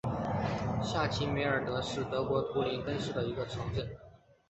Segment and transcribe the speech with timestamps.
[0.81, 3.87] 下齐梅尔恩是德国图林根州的一个市镇。